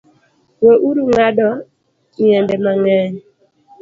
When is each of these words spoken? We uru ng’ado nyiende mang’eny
We 0.63 0.73
uru 0.87 1.01
ng’ado 1.09 1.49
nyiende 2.17 2.55
mang’eny 2.63 3.15